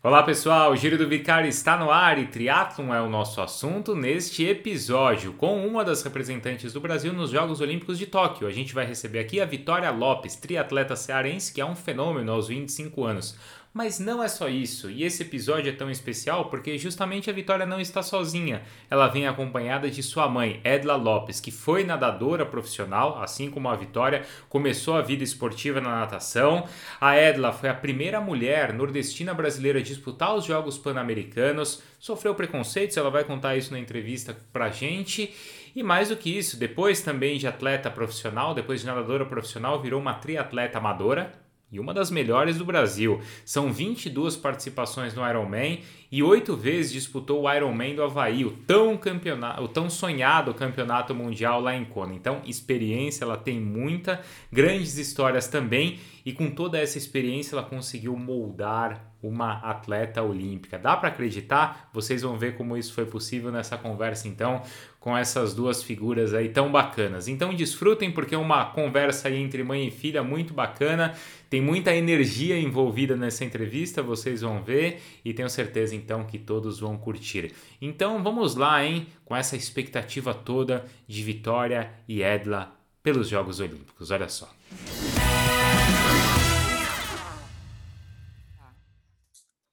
[0.00, 3.96] Olá pessoal, o Giro do Vicário está no ar e triatlon é o nosso assunto
[3.96, 8.46] neste episódio com uma das representantes do Brasil nos Jogos Olímpicos de Tóquio.
[8.46, 12.46] A gente vai receber aqui a Vitória Lopes, triatleta cearense que é um fenômeno aos
[12.46, 13.36] 25 anos.
[13.72, 17.66] Mas não é só isso, e esse episódio é tão especial porque justamente a Vitória
[17.66, 18.62] não está sozinha.
[18.90, 23.76] Ela vem acompanhada de sua mãe, Edla Lopes, que foi nadadora profissional, assim como a
[23.76, 26.66] Vitória, começou a vida esportiva na natação.
[27.00, 32.96] A Edla foi a primeira mulher nordestina brasileira a disputar os Jogos Pan-Americanos, sofreu preconceitos,
[32.96, 35.34] ela vai contar isso na entrevista pra gente.
[35.76, 40.00] E mais do que isso, depois também de atleta profissional, depois de nadadora profissional, virou
[40.00, 41.32] uma triatleta amadora,
[41.70, 43.20] e uma das melhores do Brasil.
[43.44, 48.96] São 22 participações no Ironman e oito vezes disputou o Ironman do Havaí, o tão,
[48.96, 52.14] campeonato, o tão sonhado campeonato mundial lá em Kona.
[52.14, 58.16] Então, experiência ela tem muita, grandes histórias também, e com toda essa experiência ela conseguiu
[58.16, 60.78] moldar uma atleta olímpica.
[60.78, 61.90] Dá para acreditar?
[61.92, 64.62] Vocês vão ver como isso foi possível nessa conversa então
[65.00, 67.28] com essas duas figuras aí tão bacanas.
[67.28, 71.14] Então desfrutem porque é uma conversa aí entre mãe e filha muito bacana.
[71.48, 76.80] Tem muita energia envolvida nessa entrevista, vocês vão ver e tenho certeza então que todos
[76.80, 77.52] vão curtir.
[77.80, 82.72] Então vamos lá, hein, com essa expectativa toda de Vitória e Edla
[83.02, 84.10] pelos Jogos Olímpicos.
[84.10, 84.48] Olha só.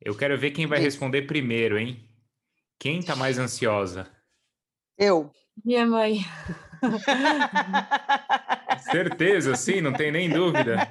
[0.05, 2.07] Eu quero ver quem vai responder primeiro, hein?
[2.79, 4.07] Quem tá mais ansiosa?
[4.95, 5.31] Eu.
[5.65, 6.19] Minha mãe.
[8.91, 10.87] Certeza, sim, não tem nem dúvida.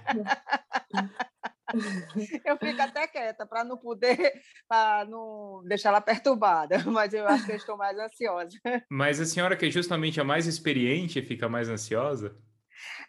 [2.44, 4.32] Eu fico até quieta para não poder,
[4.68, 8.58] para não deixar ela perturbada, mas eu acho que eu estou mais ansiosa.
[8.90, 12.36] Mas a senhora que é justamente a mais experiente fica mais ansiosa?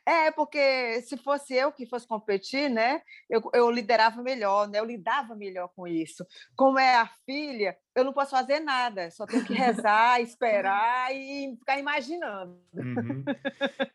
[0.06, 4.86] É, porque se fosse eu que fosse competir, né, eu, eu liderava melhor, né, eu
[4.86, 6.23] lidava melhor com isso.
[6.56, 11.56] Como é a filha, eu não posso fazer nada, só tenho que rezar, esperar e
[11.58, 12.61] ficar imaginando.
[12.73, 13.26] Uhum.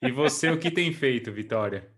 [0.02, 1.94] E você, o que tem feito, Vitória?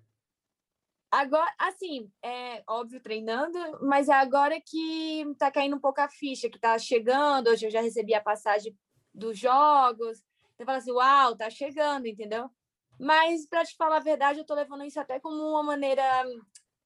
[1.11, 6.49] Agora, assim, é óbvio treinando, mas é agora que tá caindo um pouco a ficha,
[6.49, 7.49] que tá chegando.
[7.49, 8.75] Hoje eu já recebi a passagem
[9.15, 10.23] dos jogos.
[10.57, 12.51] Você fala assim, uau, tá chegando, entendeu?
[13.03, 16.05] Mas, para te falar a verdade, eu tô levando isso até como uma maneira,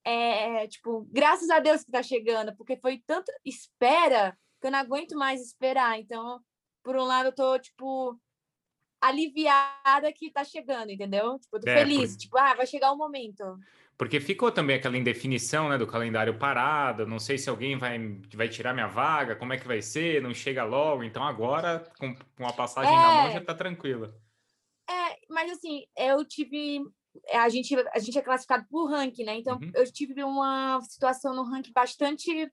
[0.03, 4.79] é, tipo, graças a Deus que tá chegando, porque foi tanta espera que eu não
[4.79, 5.99] aguento mais esperar.
[5.99, 6.41] Então,
[6.83, 8.19] por um lado, eu tô, tipo,
[8.99, 11.37] aliviada que tá chegando, entendeu?
[11.37, 12.17] Tipo, eu tô é, feliz, por...
[12.17, 13.43] tipo, ah, vai chegar o momento.
[13.95, 17.99] Porque ficou também aquela indefinição né, do calendário parado, não sei se alguém vai,
[18.33, 21.03] vai tirar minha vaga, como é que vai ser, não chega logo.
[21.03, 22.95] Então agora, com, com a passagem é...
[22.95, 24.15] na mão, já tá tranquila.
[24.89, 26.81] É, mas assim, eu tive.
[27.33, 29.37] A gente, a gente é classificado por ranking, né?
[29.37, 29.71] Então uhum.
[29.73, 32.51] eu tive uma situação no ranking bastante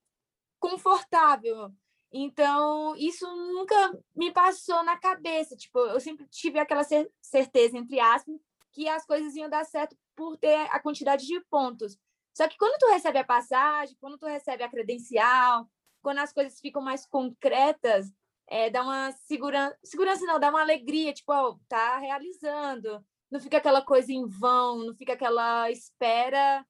[0.58, 1.70] confortável.
[2.16, 5.56] Então, isso nunca me passou na cabeça.
[5.56, 6.82] Tipo, eu sempre tive aquela
[7.20, 8.36] certeza, entre aspas,
[8.72, 11.98] que as coisas iam dar certo por ter a quantidade de pontos.
[12.32, 15.68] Só que quando tu recebe a passagem, quando tu recebe a credencial,
[16.02, 18.12] quando as coisas ficam mais concretas,
[18.48, 23.04] é, dá uma segurança, segurança não, dá uma alegria, tipo, ó, tá realizando.
[23.30, 26.64] Não fica aquela coisa em vão, não fica aquela espera,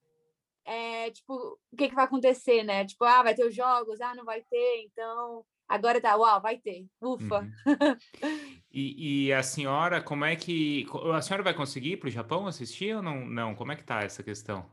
[0.65, 2.85] é, tipo, o que, que vai acontecer, né?
[2.87, 6.59] Tipo, ah, vai ter os jogos, ah, não vai ter, então Agora tá, uau, vai
[6.59, 7.41] ter, ufa.
[7.41, 7.97] Uhum.
[8.71, 10.85] E, e, a senhora, como é que.
[11.15, 13.25] A senhora vai conseguir ir para o Japão assistir ou não?
[13.25, 14.69] Não, como é que tá essa questão?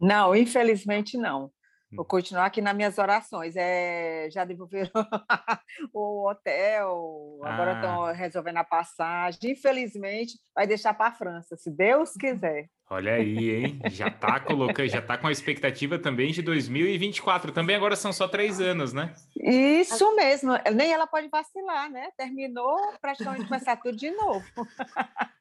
[0.00, 1.52] Não, infelizmente não.
[1.92, 2.08] Vou hum.
[2.08, 3.54] continuar aqui nas minhas orações.
[3.56, 4.90] É, já devolveram
[5.92, 8.12] o hotel, agora estão ah.
[8.12, 9.52] resolvendo a passagem.
[9.52, 12.68] Infelizmente, vai deixar para a França, se Deus quiser.
[12.90, 13.80] Olha aí, hein?
[13.90, 17.50] Já está colocando, já está com a expectativa também de 2024.
[17.50, 19.14] Também agora são só três anos, né?
[19.34, 20.52] Isso mesmo.
[20.74, 22.10] Nem ela pode vacilar, né?
[22.18, 24.44] Terminou, praticamente começar tudo de novo.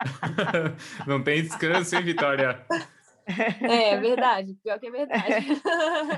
[1.06, 2.66] Não tem descanso, hein, Vitória?
[3.62, 5.48] É, é verdade, pior que é verdade.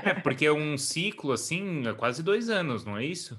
[0.04, 3.36] É, porque é um ciclo, assim, é quase dois anos, não é isso?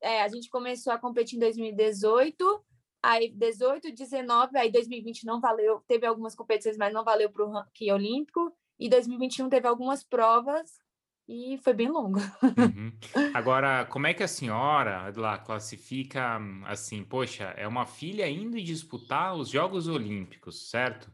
[0.00, 2.64] É, a gente começou a competir em 2018,
[3.02, 7.50] aí 18, 19, aí 2020 não valeu, teve algumas competições, mas não valeu para o
[7.50, 10.80] ranking olímpico, e 2021 teve algumas provas,
[11.28, 12.18] e foi bem longo.
[12.18, 12.92] Uhum.
[13.34, 19.36] Agora, como é que a senhora lá classifica assim, poxa, é uma filha indo disputar
[19.36, 21.12] os Jogos Olímpicos, certo?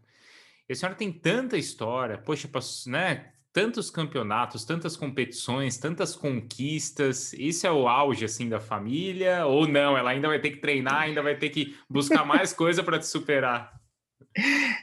[0.70, 2.49] A senhora tem tanta história, poxa,
[2.87, 3.32] né?
[3.52, 7.32] Tantos campeonatos, tantas competições, tantas conquistas.
[7.34, 9.96] Isso é o auge assim da família ou não?
[9.96, 13.06] Ela ainda vai ter que treinar, ainda vai ter que buscar mais coisa para te
[13.06, 13.83] superar.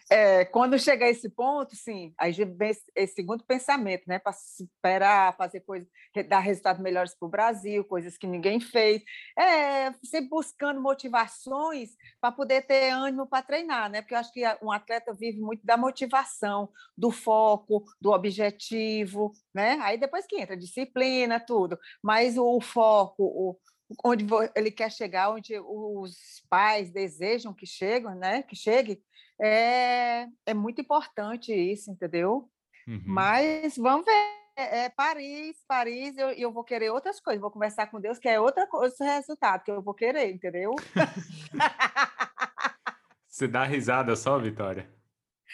[0.10, 4.20] É, quando chega a esse ponto, sim, aí vem esse segundo pensamento, né?
[4.20, 5.90] Para esperar, fazer coisas,
[6.28, 9.04] dar resultados melhores para o Brasil, coisas que ninguém fez.
[9.38, 14.02] É, sempre buscando motivações para poder ter ânimo para treinar, né?
[14.02, 19.80] Porque eu acho que um atleta vive muito da motivação, do foco, do objetivo, né?
[19.82, 21.78] Aí depois que entra disciplina, tudo.
[22.02, 23.60] Mas o foco, o,
[24.04, 24.26] onde
[24.56, 28.44] ele quer chegar, onde os pais desejam que chegue, né?
[28.44, 29.02] Que chegue,
[29.42, 32.48] é, é muito importante isso, entendeu?
[32.88, 33.02] Uhum.
[33.06, 34.42] Mas vamos ver.
[34.56, 38.28] É, é Paris, Paris, eu, eu vou querer outras coisas, vou conversar com Deus, que
[38.28, 40.76] é outra coisa, resultado que eu vou querer, entendeu?
[43.28, 44.92] Você dá risada só, Vitória?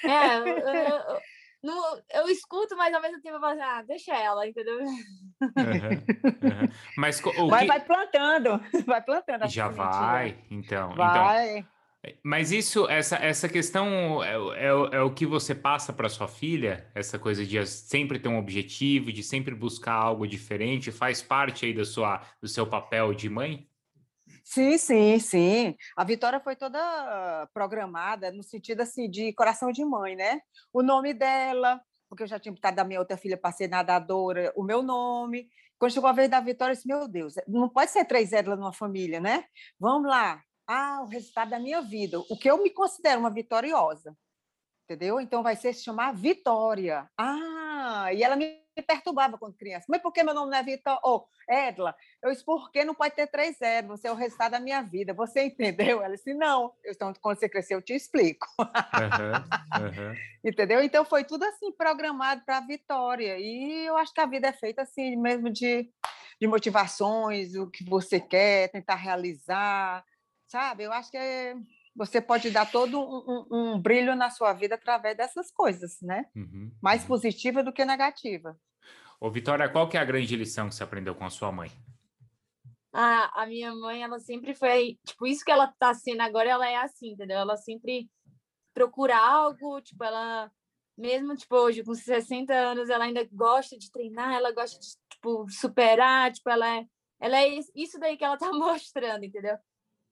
[0.03, 1.21] É, eu, eu,
[1.63, 4.79] eu, eu, escuto, mas ao mesmo tempo eu falo assim, ah, deixa ela, entendeu?
[4.79, 4.97] Uhum,
[5.41, 6.69] uhum.
[6.97, 7.67] Mas o vai, que...
[7.67, 9.47] vai plantando, vai plantando.
[9.47, 10.95] Já vai, então.
[10.95, 11.59] Vai.
[11.59, 11.76] Então,
[12.23, 14.33] mas isso, essa, essa questão é,
[14.65, 16.89] é, é o que você passa para sua filha?
[16.93, 21.73] Essa coisa de sempre ter um objetivo, de sempre buscar algo diferente, faz parte aí
[21.73, 23.67] da sua, do seu papel de mãe?
[24.43, 25.75] Sim, sim, sim.
[25.95, 30.39] A Vitória foi toda programada no sentido assim de coração de mãe, né?
[30.71, 34.53] O nome dela, porque eu já tinha botado da minha outra filha para ser nadadora,
[34.55, 35.49] o meu nome.
[35.77, 38.57] Quando chegou a vez da Vitória, eu disse, meu Deus, não pode ser três Edlas
[38.57, 39.43] numa família, né?
[39.79, 44.15] Vamos lá, ah, o resultado da minha vida, o que eu me considero uma vitoriosa,
[44.87, 45.19] entendeu?
[45.19, 47.09] Então vai ser se chamar Vitória.
[47.17, 49.85] Ah, e ela me perturbava quando criança.
[49.89, 51.01] Mas por que meu nome não é Vitória?
[51.03, 51.93] Oh, Edla.
[52.23, 53.97] Eu disse, por que não pode ter três Edla?
[53.97, 55.13] Você é o resultado da minha vida.
[55.13, 56.01] Você entendeu?
[56.01, 56.73] Ela disse, não.
[56.85, 58.47] Então, quando você crescer, eu te explico.
[58.59, 60.15] Uhum, uhum.
[60.43, 60.81] entendeu?
[60.81, 63.37] Então, foi tudo assim, programado para a vitória.
[63.37, 65.89] E eu acho que a vida é feita assim, mesmo de,
[66.39, 70.03] de motivações, o que você quer, tentar realizar,
[70.47, 70.83] sabe?
[70.83, 71.55] Eu acho que é,
[71.95, 76.25] você pode dar todo um, um, um, brilho na sua vida através dessas coisas, né?
[76.35, 77.07] Uhum, Mais uhum.
[77.07, 78.57] positiva do que negativa.
[79.19, 81.71] Ô, Vitória, qual que é a grande lição que você aprendeu com a sua mãe?
[82.93, 86.67] Ah, a minha mãe, ela sempre foi, tipo, isso que ela tá sendo agora, ela
[86.67, 87.37] é assim, entendeu?
[87.37, 88.09] Ela sempre
[88.73, 90.51] procura algo, tipo, ela
[90.97, 95.47] mesmo tipo hoje com 60 anos, ela ainda gosta de treinar, ela gosta de tipo
[95.49, 96.85] superar, tipo, ela é
[97.19, 99.57] ela é isso daí que ela tá mostrando, entendeu?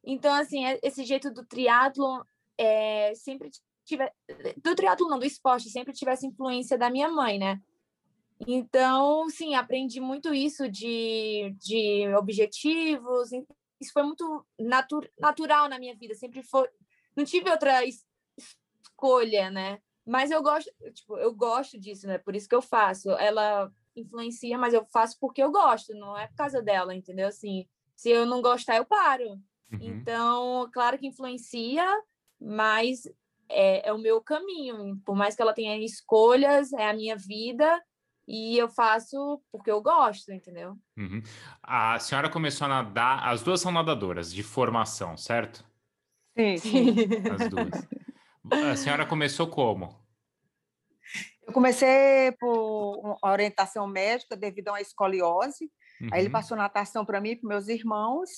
[0.05, 2.25] Então, assim, é, esse jeito do triatlo
[2.57, 3.49] é, sempre
[3.83, 4.13] tiver
[4.57, 7.61] do triatlo não, do esporte, sempre tivesse influência da minha mãe, né?
[8.47, 13.31] Então, sim, aprendi muito isso de, de objetivos.
[13.79, 16.13] Isso foi muito natu natural na minha vida.
[16.13, 16.67] Sempre foi.
[17.15, 19.79] Não tive outra escolha, né?
[20.05, 22.17] Mas eu gosto, tipo, eu gosto disso, né?
[22.17, 23.09] Por isso que eu faço.
[23.11, 27.27] Ela influencia, mas eu faço porque eu gosto, não é por causa dela, entendeu?
[27.27, 27.65] Assim,
[27.95, 29.39] se eu não gostar, eu paro.
[29.71, 29.79] Uhum.
[29.81, 31.85] Então, claro que influencia,
[32.39, 33.05] mas
[33.49, 34.99] é, é, o meu caminho.
[35.05, 37.81] Por mais que ela tenha escolhas, é a minha vida
[38.27, 40.77] e eu faço porque eu gosto, entendeu?
[40.97, 41.21] Uhum.
[41.61, 45.63] A senhora começou a nadar, as duas são nadadoras de formação, certo?
[46.37, 46.95] Sim, sim.
[47.31, 47.87] As duas.
[48.71, 50.03] A senhora começou como?
[51.47, 55.71] Eu comecei por orientação médica devido a uma escoliose.
[56.01, 56.09] Uhum.
[56.11, 56.31] Aí ele uhum.
[56.31, 58.29] passou natação para mim e para meus irmãos.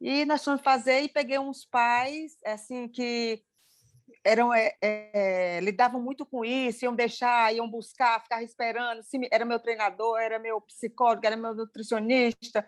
[0.00, 3.42] E nós fomos fazer e peguei uns pais assim que
[4.24, 9.00] eram é, é, lidavam muito com isso, iam deixar, iam buscar, ficar esperando.
[9.30, 12.66] Era meu treinador, era meu psicólogo, era meu nutricionista,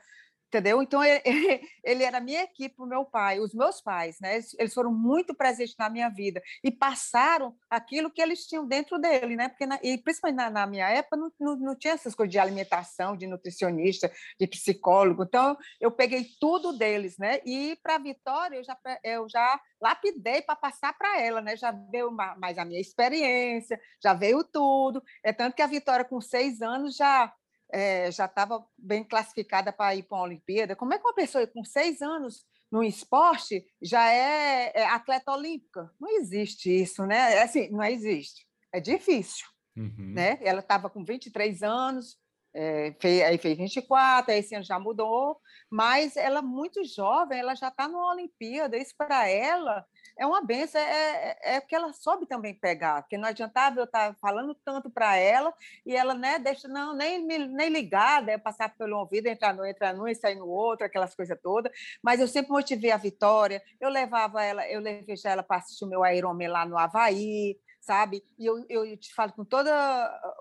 [0.48, 0.82] entendeu?
[0.82, 1.22] Então ele,
[1.84, 4.40] ele era minha equipe, o meu pai, os meus pais, né?
[4.58, 9.36] Eles foram muito presentes na minha vida e passaram aquilo que eles tinham dentro dele,
[9.36, 9.48] né?
[9.48, 12.38] Porque na, e principalmente na, na minha época não, não, não, tinha essas coisas de
[12.38, 15.22] alimentação, de nutricionista, de psicólogo.
[15.22, 17.40] Então eu peguei tudo deles, né?
[17.44, 21.56] E para a Vitória eu já eu já lapidei para passar para ela, né?
[21.56, 25.02] Já veio mais a minha experiência, já veio tudo.
[25.22, 27.32] É tanto que a Vitória com seis anos já
[27.70, 30.76] é, já estava bem classificada para ir para uma Olimpíada.
[30.76, 35.90] Como é que uma pessoa com seis anos no esporte já é, é, atleta olímpica?
[36.00, 37.34] Não existe isso, né?
[37.34, 38.46] É assim, não existe.
[38.72, 39.46] É difícil.
[39.76, 40.12] Uhum.
[40.14, 40.38] Né?
[40.42, 42.16] Ela estava com 23 anos,
[42.54, 45.38] é, fez, aí fez 24, aí esse ano já mudou,
[45.70, 49.86] mas ela muito jovem, ela já está numa Olimpíada, isso para ela
[50.18, 53.84] é uma benção, é, é, é que ela soube também pegar, porque não adiantava eu
[53.84, 55.54] estar falando tanto para ela
[55.86, 59.94] e ela né, deixa não, nem, nem ligada, é passar pelo ouvido, entrar no, entrar
[59.94, 61.72] no e sair no outro, aquelas coisas todas,
[62.02, 65.88] mas eu sempre motivei a Vitória, eu levava ela, eu levei ela para assistir o
[65.88, 68.24] meu Ironman lá no Havaí, sabe?
[68.38, 69.70] E eu, eu te falo com todo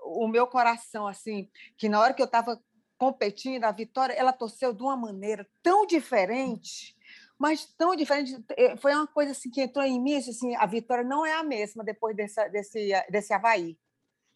[0.04, 2.60] o meu coração, assim, que na hora que eu estava
[2.98, 6.97] competindo, a Vitória, ela torceu de uma maneira tão diferente,
[7.38, 8.44] mas tão diferente.
[8.56, 11.42] Eh, foi uma coisa assim que entrou em mim, assim, a vitória não é a
[11.42, 13.78] mesma depois desse, desse, desse Havaí.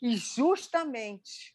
[0.00, 1.54] E justamente,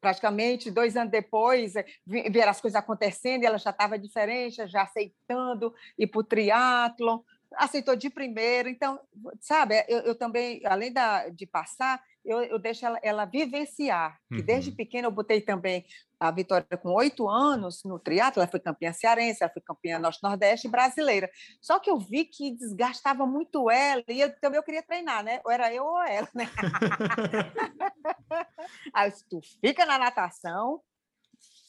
[0.00, 4.82] praticamente dois anos depois, eh, ver as coisas acontecendo, e ela já estava diferente, já
[4.82, 7.20] aceitando ir para o triatlon,
[7.54, 8.68] aceitou de primeiro.
[8.68, 8.98] Então,
[9.40, 14.18] sabe, eu, eu também, além da, de passar, eu, eu deixo ela, ela vivenciar.
[14.30, 14.38] Uhum.
[14.38, 15.84] E desde pequena eu botei também
[16.18, 20.68] a Vitória com oito anos no triatlo, ela foi campeã cearense, ela foi campeã norte-nordeste
[20.68, 21.28] brasileira.
[21.60, 25.40] Só que eu vi que desgastava muito ela e eu também eu queria treinar, né?
[25.44, 26.48] Ou era eu ou ela, né?
[28.94, 30.80] Aí eu tu fica na natação,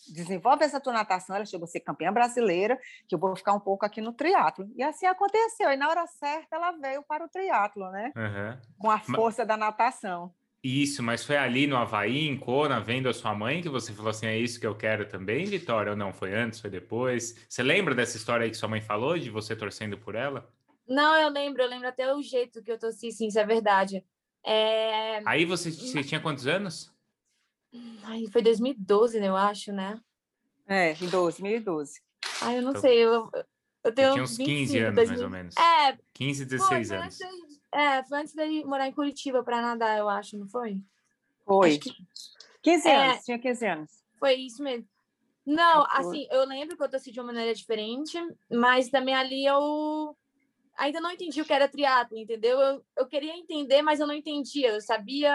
[0.07, 3.59] desenvolve essa tua natação, ela chegou a ser campeã brasileira, que eu vou ficar um
[3.59, 4.69] pouco aqui no triatlo.
[4.75, 5.71] E assim aconteceu.
[5.71, 8.11] E na hora certa ela veio para o triatlo, né?
[8.15, 8.61] Uhum.
[8.77, 9.47] Com a força Mas...
[9.47, 10.33] da natação.
[10.63, 14.11] Isso, mas foi ali no Havaí, em Kona, vendo a sua mãe, que você falou
[14.11, 15.91] assim: é isso que eu quero também, Vitória?
[15.91, 16.13] Ou não?
[16.13, 17.35] Foi antes, foi depois?
[17.49, 20.49] Você lembra dessa história aí que sua mãe falou, de você torcendo por ela?
[20.87, 24.05] Não, eu lembro, eu lembro até o jeito que eu torci, sim, isso é verdade.
[24.45, 25.21] É...
[25.25, 26.93] Aí você, você tinha quantos anos?
[28.03, 29.99] Aí foi 2012, né, eu acho, né?
[30.67, 32.01] É, em 2012.
[32.41, 33.29] Ah, eu não então, sei, eu,
[33.83, 34.07] eu tenho.
[34.07, 35.07] Eu tinha uns 25, 15 anos, 2000...
[35.07, 35.55] mais ou menos.
[35.57, 35.97] É.
[36.13, 37.19] 15, 16 foi, anos.
[37.73, 40.79] É, foi antes de morar em Curitiba para nadar, eu acho, não foi?
[41.45, 41.79] Foi.
[41.79, 41.89] Que...
[42.61, 43.91] 15 é, anos, tinha 15 anos.
[44.19, 44.87] Foi isso mesmo.
[45.45, 48.17] Não, assim, eu lembro que eu torci de uma maneira diferente,
[48.49, 50.15] mas também ali eu
[50.77, 52.59] ainda não entendi o que era triatlo, entendeu?
[52.59, 54.69] Eu, eu queria entender, mas eu não entendia.
[54.69, 55.31] Eu sabia,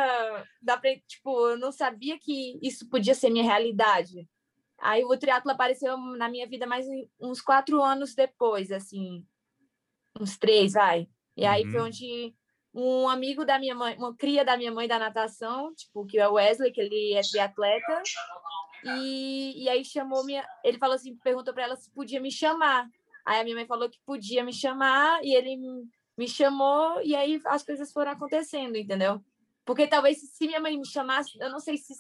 [0.62, 4.26] dá pra, tipo, eu não sabia que isso podia ser minha realidade.
[4.78, 6.86] Aí o triatlo apareceu na minha vida mais
[7.20, 9.26] uns quatro anos depois, assim,
[10.18, 11.08] uns três, vai.
[11.38, 11.70] E aí uhum.
[11.70, 12.34] foi onde
[12.74, 16.28] um amigo da minha mãe, uma cria da minha mãe da natação, tipo, que é
[16.28, 18.02] o Wesley, que ele é triatleta,
[18.84, 22.88] e, e aí chamou minha, ele falou assim, perguntou para ela se podia me chamar.
[23.24, 25.56] Aí a minha mãe falou que podia me chamar e ele
[26.16, 29.24] me chamou e aí as coisas foram acontecendo, entendeu?
[29.64, 31.94] Porque talvez se minha mãe me chamasse, eu não sei se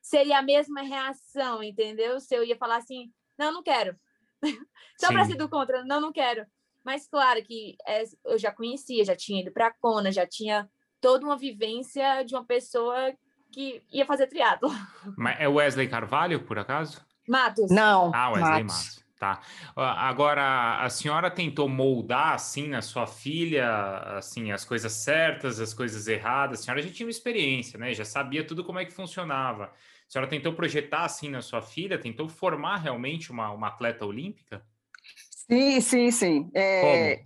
[0.00, 2.20] seria a mesma reação, entendeu?
[2.20, 3.98] Se eu ia falar assim, não, não quero.
[5.00, 6.46] Só para ser do contra, não, não quero.
[6.84, 10.68] Mas claro que é, eu já conhecia, já tinha ido para a Kona, já tinha
[11.00, 13.12] toda uma vivência de uma pessoa
[13.50, 14.68] que ia fazer triatlo.
[15.16, 17.00] Mas é Wesley Carvalho, por acaso?
[17.26, 17.70] Matos.
[17.70, 18.12] Não.
[18.14, 18.84] Ah, Wesley Matos.
[18.84, 19.04] Matos.
[19.18, 19.40] Tá.
[19.76, 26.06] Agora, a senhora tentou moldar, assim, na sua filha, assim, as coisas certas, as coisas
[26.08, 26.60] erradas.
[26.60, 27.94] A senhora já tinha uma experiência, né?
[27.94, 29.66] Já sabia tudo como é que funcionava.
[29.66, 29.70] A
[30.10, 31.96] senhora tentou projetar, assim, na sua filha?
[31.96, 34.62] Tentou formar realmente uma, uma atleta olímpica?
[35.50, 36.50] Sim, sim, sim.
[36.54, 37.24] É...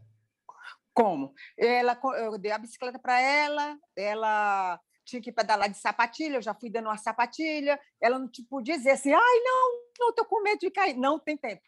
[0.95, 1.29] Como?
[1.29, 1.35] Como?
[1.57, 6.55] Ela, eu dei a bicicleta para ela, ela tinha que pedalar de sapatilha, eu já
[6.55, 10.59] fui dando uma sapatilha, ela não tipo dizer assim, ai, não, não, estou com medo
[10.59, 10.97] de cair.
[10.97, 11.63] Não tem tempo.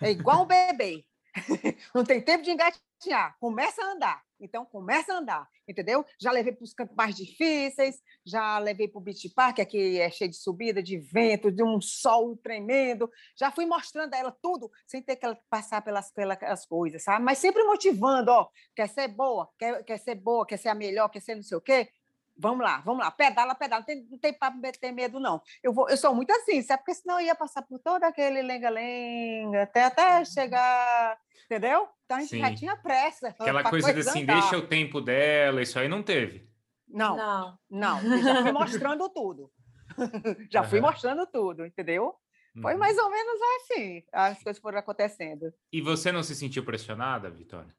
[0.00, 1.04] É igual um bebê.
[1.94, 3.36] Não tem tempo de engatinhar.
[3.40, 4.22] Começa a andar.
[4.44, 6.04] Então, começa a andar, entendeu?
[6.20, 10.10] Já levei para os cantos mais difíceis, já levei para o Beach Park, que é
[10.10, 13.10] cheio de subida, de vento, de um sol tremendo.
[13.38, 17.24] Já fui mostrando a ela tudo, sem ter que ela passar pelas, pelas coisas, sabe?
[17.24, 21.08] Mas sempre motivando, ó, quer ser boa, quer, quer ser boa, quer ser a melhor,
[21.08, 21.88] quer ser não sei o quê.
[22.36, 25.40] Vamos lá, vamos lá, pedala, pedala, não tem, não tem para ter medo, não.
[25.62, 26.82] Eu, vou, eu sou muito assim, sabe?
[26.82, 30.24] Porque senão eu ia passar por todo aquele lenga-lenga, até, até uhum.
[30.24, 31.88] chegar, entendeu?
[32.04, 32.40] Então a gente Sim.
[32.40, 33.28] já tinha pressa.
[33.28, 34.40] Aquela coisa, coisa assim, andar.
[34.40, 36.48] deixa o tempo dela, isso aí não teve.
[36.88, 38.02] Não, não, não.
[38.02, 39.52] Eu já fui mostrando tudo.
[40.50, 40.68] já uhum.
[40.68, 42.14] fui mostrando tudo, entendeu?
[42.60, 42.78] Foi uhum.
[42.78, 45.52] mais ou menos assim, as coisas foram acontecendo.
[45.72, 47.74] E você não se sentiu pressionada, Vitória?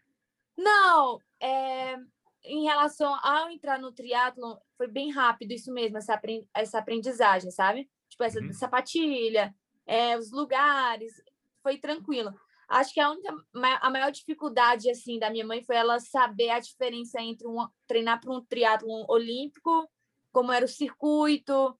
[0.58, 1.98] Não, é,
[2.46, 6.20] em relação ao entrar no triatlon, foi bem rápido isso mesmo, essa,
[6.54, 7.90] essa aprendizagem, sabe?
[8.10, 8.54] Tipo, essa uhum.
[8.54, 9.54] sapatilha,
[9.86, 11.14] é, os lugares,
[11.62, 12.34] foi tranquilo.
[12.68, 13.36] Acho que a única,
[13.82, 18.20] a maior dificuldade, assim, da minha mãe foi ela saber a diferença entre um, treinar
[18.20, 19.88] para um triatlon olímpico,
[20.32, 21.78] como era o circuito,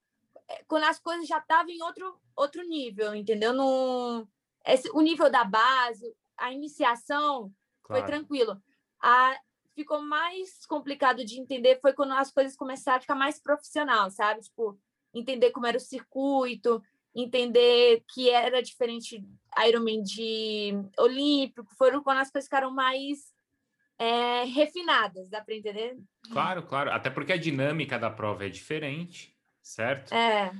[0.48, 3.52] é, quando as coisas já estavam em outro, outro nível, entendeu?
[3.52, 4.26] No,
[4.64, 8.02] esse, o nível da base, a iniciação claro.
[8.02, 8.60] foi tranquilo.
[9.00, 9.38] A,
[9.76, 14.40] ficou mais complicado de entender foi quando as coisas começaram a ficar mais profissional, sabe?
[14.40, 14.76] Tipo,
[15.14, 16.82] entender como era o circuito,
[17.14, 19.22] entender que era diferente
[19.66, 23.34] Ironman de olímpico, foram quando as coisas ficaram mais
[23.98, 25.96] é, refinadas, dá para entender?
[26.32, 26.90] Claro, claro.
[26.90, 30.12] Até porque a dinâmica da prova é diferente, certo?
[30.12, 30.52] É.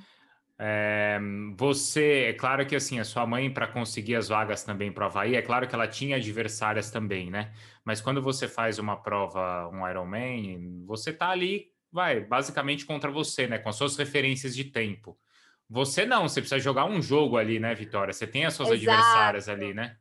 [0.58, 1.18] É,
[1.56, 5.06] você, é claro que assim, a sua mãe, para conseguir as vagas também para o
[5.06, 7.52] Havaí, é claro que ela tinha adversárias também, né?
[7.84, 13.46] Mas quando você faz uma prova, um Ironman, você tá ali, vai, basicamente contra você,
[13.46, 13.58] né?
[13.58, 15.18] Com as suas referências de tempo.
[15.68, 18.12] Você não, você precisa jogar um jogo ali, né, Vitória?
[18.12, 18.90] Você tem as suas Exato.
[18.90, 19.96] adversárias ali, né?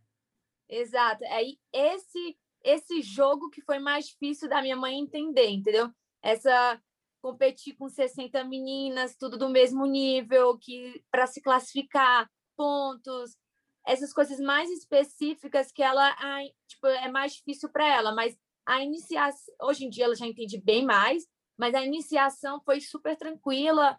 [0.70, 1.24] Exato.
[1.26, 5.92] Aí esse esse jogo que foi mais difícil da minha mãe entender, entendeu?
[6.20, 6.82] Essa
[7.26, 13.36] competir com 60 meninas, tudo do mesmo nível, que para se classificar, pontos,
[13.84, 18.84] essas coisas mais específicas que ela ai, tipo, é mais difícil para ela, mas a
[18.84, 21.24] iniciação, hoje em dia ela já entende bem mais,
[21.58, 23.98] mas a iniciação foi super tranquila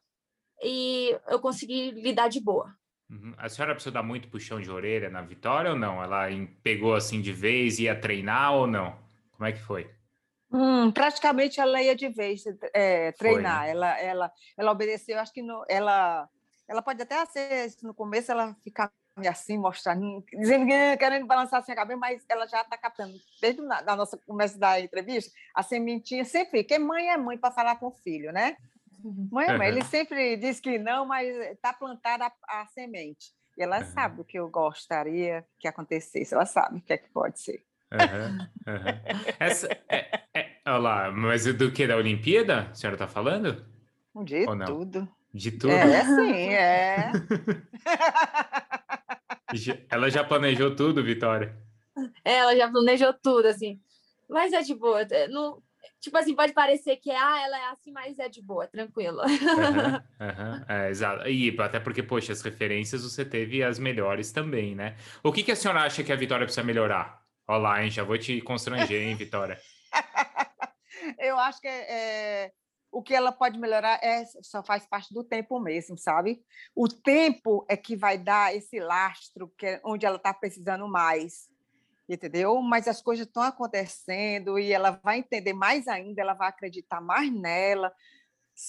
[0.63, 2.73] e eu consegui lidar de boa.
[3.11, 3.35] Uhum.
[3.39, 6.01] A senhora precisou dar muito puxão de orelha na vitória ou não?
[6.01, 6.29] Ela
[6.63, 8.97] pegou assim de vez, ia treinar ou não?
[9.33, 9.96] Como é que foi?
[10.53, 13.65] Hum, praticamente ela ia de vez é, treinar.
[13.65, 13.71] Foi, né?
[13.71, 16.29] ela, ela, ela obedeceu, acho que no, ela,
[16.69, 18.93] ela pode até ser, no começo ela ficar
[19.29, 23.63] assim, mostrando, dizendo que querendo balançar assim a cabeça, mas ela já está captando, desde
[23.63, 27.87] a nossa começo da entrevista, a sementinha sempre, porque mãe é mãe para falar com
[27.87, 28.57] o filho, né?
[29.03, 29.29] Uhum.
[29.31, 33.33] Mãe é mãe, ele sempre diz que não, mas está plantada a, a, semente.
[33.57, 33.87] E ela uhum.
[33.87, 37.65] sabe o que eu gostaria que acontecesse, ela sabe o que é que pode ser.
[37.97, 39.01] Uhum, uhum.
[39.39, 41.87] Essa, é, é, olha lá, mas do que?
[41.87, 42.69] Da Olimpíada?
[42.71, 43.65] A senhora está falando?
[44.25, 45.09] De tudo.
[45.33, 45.73] De tudo?
[45.73, 47.13] É, sim, é.
[49.91, 51.57] Ela já planejou tudo, Vitória?
[52.25, 53.81] É, ela já planejou tudo, assim.
[54.29, 55.03] Mas é de boa.
[55.03, 55.63] É, não,
[56.01, 59.21] tipo assim, pode parecer que ah, ela é assim, mas é de boa, tranquilo.
[59.23, 61.29] Uhum, uhum, é, exato.
[61.29, 64.97] E até porque, poxa, as referências você teve as melhores também, né?
[65.23, 67.26] O que, que a senhora acha que a Vitória precisa melhorar?
[67.49, 67.91] Olha lá, hein?
[67.91, 69.61] Já vou te constranger, hein, Vitória?
[71.19, 72.51] Eu acho que é,
[72.91, 76.43] o que ela pode melhorar é só faz parte do tempo mesmo, sabe?
[76.75, 81.49] O tempo é que vai dar esse lastro que é onde ela está precisando mais,
[82.09, 82.61] entendeu?
[82.63, 87.33] Mas as coisas estão acontecendo e ela vai entender mais ainda, ela vai acreditar mais
[87.33, 87.93] nela,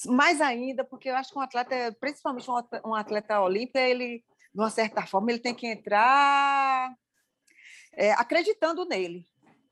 [0.05, 2.47] mais ainda, porque eu acho que um atleta, principalmente
[2.85, 4.19] um atleta olímpico, ele,
[4.53, 6.93] de uma certa forma, ele tem que entrar
[7.97, 9.25] é, acreditando nele,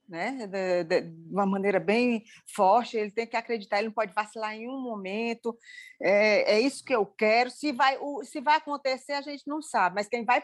[0.10, 0.48] né?
[0.48, 4.55] De, de, de, uma maneira bem forte, ele tem que acreditar, ele não pode vacilar
[4.55, 5.58] em um momento.
[6.01, 7.51] É, é isso que eu quero.
[7.51, 10.44] Se vai, o, se vai acontecer, a gente não sabe, mas quem vai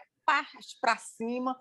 [0.79, 1.59] para cima,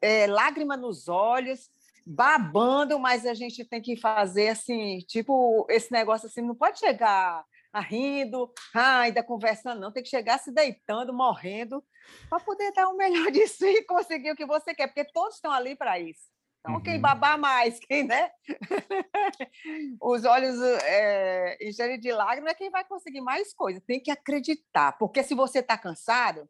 [0.00, 1.70] é, lágrima nos olhos,
[2.06, 7.44] babando, mas a gente tem que fazer assim, tipo, esse negócio assim, não pode chegar
[7.80, 11.84] rindo, ah, ainda conversando, não, tem que chegar se deitando, morrendo,
[12.28, 15.36] para poder dar o melhor de si e conseguir o que você quer, porque todos
[15.36, 16.34] estão ali para isso.
[16.60, 16.82] Então, uhum.
[16.82, 18.30] quem babar mais, quem, né?
[20.00, 23.82] Os olhos é, encherem de lágrimas é quem vai conseguir mais coisas.
[23.86, 26.48] Tem que acreditar, porque se você está cansado,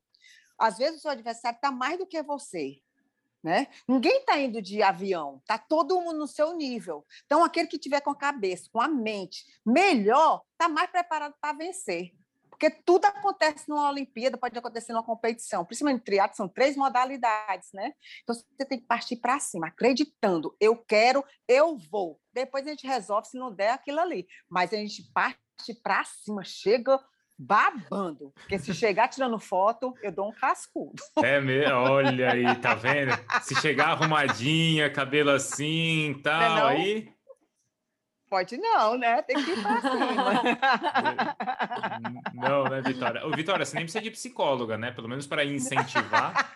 [0.56, 2.76] às vezes o seu adversário está mais do que você.
[3.44, 3.68] Né?
[3.86, 7.04] Ninguém está indo de avião, está todo mundo no seu nível.
[7.26, 11.52] Então, aquele que tiver com a cabeça, com a mente melhor, está mais preparado para
[11.52, 12.12] vencer.
[12.48, 17.68] Porque tudo acontece numa Olimpíada, pode acontecer numa competição, principalmente no triatlo, são três modalidades,
[17.74, 17.92] né?
[18.22, 22.18] Então você tem que partir para cima, acreditando, eu quero, eu vou.
[22.32, 24.26] Depois a gente resolve se não der aquilo ali.
[24.48, 25.38] Mas a gente parte
[25.82, 26.98] para cima, chega
[27.38, 28.32] babando.
[28.34, 31.02] Porque se chegar tirando foto, eu dou um cascudo.
[31.22, 31.74] É mesmo?
[31.74, 33.12] Olha aí, tá vendo?
[33.42, 36.66] Se chegar arrumadinha, cabelo assim, tal, não, não?
[36.66, 37.14] aí
[38.34, 39.22] pode não, né?
[39.22, 40.42] Tem que ir para cima.
[42.34, 43.24] Não, né, Vitória?
[43.24, 44.90] Ô, Vitória, você nem precisa de psicóloga, né?
[44.90, 46.52] Pelo menos para incentivar.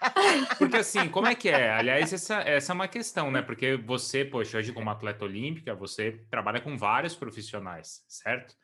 [0.59, 1.71] Porque assim, como é que é?
[1.71, 3.43] Aliás, essa, essa é uma questão, né?
[3.43, 8.57] Porque você, poxa, hoje como atleta olímpica, você trabalha com vários profissionais, certo?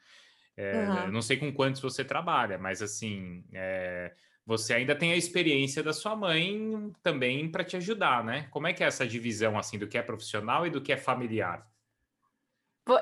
[0.57, 1.13] É, uhum.
[1.13, 4.15] Não sei com quantos você trabalha, mas assim, é,
[4.47, 8.47] você ainda tem a experiência da sua mãe também para te ajudar, né?
[8.51, 10.97] Como é que é essa divisão assim do que é profissional e do que é
[10.97, 11.67] familiar?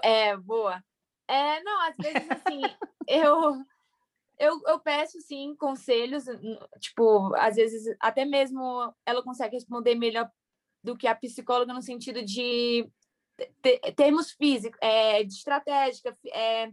[0.03, 0.83] É, boa.
[1.29, 2.61] É, não, às vezes, assim,
[3.09, 3.65] eu,
[4.39, 6.25] eu, eu peço, sim, conselhos,
[6.81, 10.31] tipo, às vezes, até mesmo ela consegue responder melhor
[10.83, 12.89] do que a psicóloga no sentido de
[13.97, 16.71] termos físicos, é, de estratégica, é,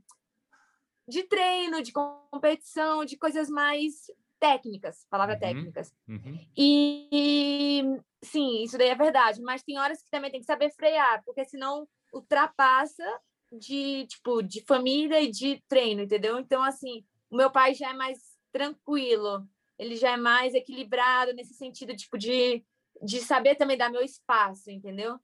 [1.09, 5.93] de treino, de competição, de coisas mais técnicas, palavra uhum, técnicas.
[6.07, 6.39] Uhum.
[6.55, 7.83] E,
[8.23, 11.43] sim, isso daí é verdade, mas tem horas que também tem que saber frear, porque
[11.45, 13.03] senão ultrapassa
[13.51, 16.39] de tipo de família e de treino, entendeu?
[16.39, 18.19] Então assim, o meu pai já é mais
[18.51, 22.63] tranquilo, ele já é mais equilibrado nesse sentido tipo de
[23.01, 25.17] de saber também dar meu espaço, entendeu?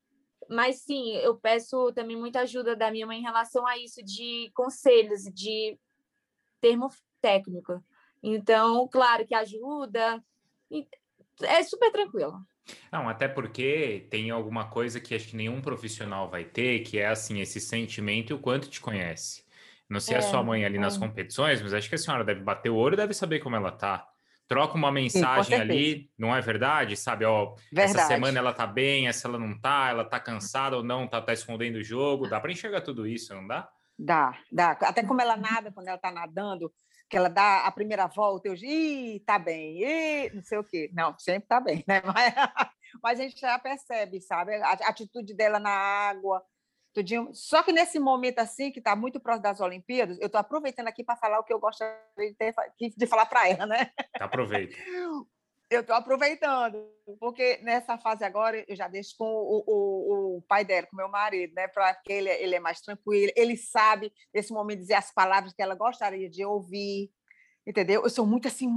[0.49, 4.51] Mas sim, eu peço também muita ajuda da minha mãe em relação a isso de
[4.53, 5.77] conselhos, de
[6.61, 6.89] termo
[7.21, 7.83] técnico.
[8.21, 10.23] Então, claro que ajuda.
[11.41, 12.45] É super tranquilo.
[12.91, 17.07] Não, até porque tem alguma coisa que acho que nenhum profissional vai ter, que é
[17.07, 19.45] assim, esse sentimento e o quanto te conhece.
[19.87, 20.79] Não sei é, a sua mãe ali é.
[20.79, 23.55] nas competições, mas acho que a senhora deve bater o olho e deve saber como
[23.55, 24.07] ela tá.
[24.47, 26.95] Troca uma mensagem Sim, ali, não é verdade?
[26.95, 27.97] Sabe, ó, verdade.
[27.97, 31.21] essa semana ela tá bem, essa ela não tá, ela tá cansada ou não, tá,
[31.21, 32.29] tá escondendo o jogo.
[32.29, 33.69] Dá para enxergar tudo isso, não dá?
[33.97, 34.71] Dá, dá.
[34.71, 36.71] Até como ela nada, quando ela tá nadando,
[37.09, 40.63] que ela dá a primeira volta, eu digo, ih, tá bem, ih, não sei o
[40.63, 40.89] quê.
[40.93, 42.01] Não, sempre tá bem, né?
[42.13, 42.33] Mas,
[43.03, 44.55] mas a gente já percebe, sabe?
[44.55, 46.41] A atitude dela na água,
[46.95, 47.29] tudinho.
[47.33, 51.03] Só que nesse momento assim, que está muito próximo das Olimpíadas, eu estou aproveitando aqui
[51.03, 52.53] para falar o que eu gostaria de, ter,
[52.97, 53.91] de falar para ela, né?
[54.19, 54.75] Aproveita.
[55.69, 56.87] eu estou aproveitando,
[57.19, 61.09] porque nessa fase agora eu já deixo com o, o, o pai dela, com meu
[61.09, 61.67] marido, né?
[61.67, 65.61] Para que ele, ele é mais tranquilo, ele sabe nesse momento dizer as palavras que
[65.61, 67.11] ela gostaria de ouvir,
[67.65, 68.03] entendeu?
[68.03, 68.69] Eu sou muito assim,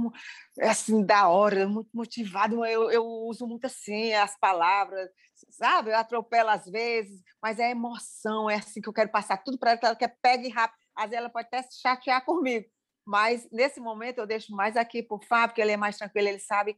[0.61, 5.09] assim da hora, muito motivado, eu, eu uso muito assim as palavras,
[5.49, 5.91] sabe?
[5.91, 9.71] Eu atropelo às vezes, mas é emoção, é assim que eu quero passar tudo para
[9.71, 10.79] ela, que ela quer pegue rápido.
[10.95, 12.65] Às vezes ela pode até se chatear comigo,
[13.05, 16.27] mas nesse momento eu deixo mais aqui para o Fábio, porque ele é mais tranquilo,
[16.27, 16.77] ele sabe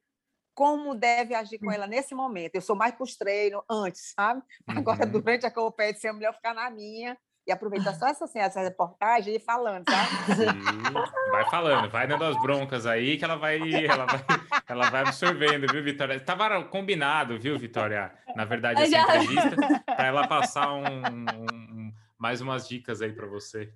[0.54, 1.72] como deve agir com hum.
[1.72, 2.56] ela nesse momento.
[2.56, 4.42] Eu sou mais para os treinos antes, sabe?
[4.68, 5.12] Agora, uhum.
[5.12, 9.36] durante a competição, a mulher ficar na minha, e aproveitar só essa, assim, essa reportagem
[9.36, 10.10] e falando, sabe?
[10.36, 14.22] Sim, vai falando, vai dando as broncas aí que ela vai, ela vai,
[14.68, 16.16] ela vai absorvendo, viu, Vitória?
[16.16, 18.14] Estava combinado, viu, Vitória?
[18.36, 23.74] Na verdade, essa entrevista, para ela passar um, um, mais umas dicas aí para você.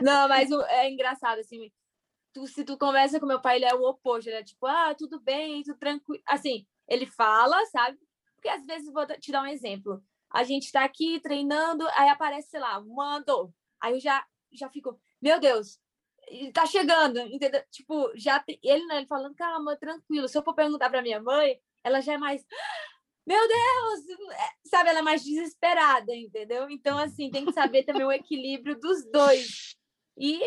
[0.00, 1.70] Não, mas é engraçado, assim,
[2.32, 4.92] tu, se tu conversa com meu pai, ele é o oposto, ele é tipo, ah,
[4.98, 6.22] tudo bem, tudo tranquilo.
[6.26, 7.96] Assim, ele fala, sabe?
[8.34, 10.02] Porque às vezes, vou te dar um exemplo
[10.34, 13.54] a gente está aqui treinando, aí aparece, sei lá, mandou.
[13.80, 15.78] Aí eu já, já fico, meu Deus,
[16.52, 17.62] tá chegando, entendeu?
[17.70, 20.26] Tipo, já ele, né, ele falando, calma, tranquilo.
[20.26, 22.44] Se eu for perguntar para minha mãe, ela já é mais,
[23.24, 24.90] meu Deus, é, sabe?
[24.90, 26.68] Ela é mais desesperada, entendeu?
[26.68, 29.76] Então, assim, tem que saber também o equilíbrio dos dois.
[30.18, 30.40] E,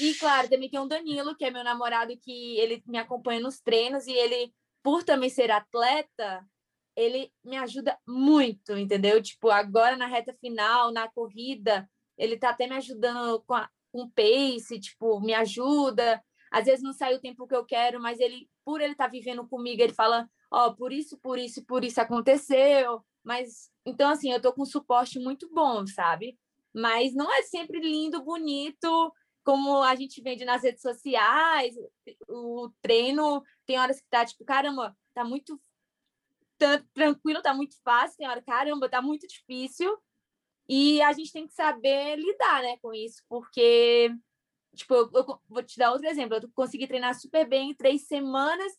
[0.00, 3.60] e claro, também tem o Danilo, que é meu namorado, que ele me acompanha nos
[3.60, 6.46] treinos e ele, por também ser atleta,
[6.96, 9.22] ele me ajuda muito, entendeu?
[9.22, 14.08] Tipo, agora na reta final, na corrida, ele tá até me ajudando com, a, com
[14.08, 16.22] pace, tipo, me ajuda.
[16.50, 19.46] Às vezes não sai o tempo que eu quero, mas ele, por ele tá vivendo
[19.46, 23.04] comigo, ele fala, ó, oh, por isso, por isso, por isso aconteceu.
[23.22, 26.38] Mas, então, assim, eu tô com um suporte muito bom, sabe?
[26.74, 29.12] Mas não é sempre lindo, bonito,
[29.44, 31.74] como a gente vende nas redes sociais.
[32.28, 35.60] O treino tem horas que tá, tipo, caramba, tá muito
[36.58, 39.96] tá tranquilo, tá muito fácil, tem hora, caramba, tá muito difícil.
[40.68, 44.10] E a gente tem que saber lidar, né, com isso, porque,
[44.74, 48.06] tipo, eu, eu vou te dar outro exemplo, eu consegui treinar super bem em três
[48.08, 48.72] semanas,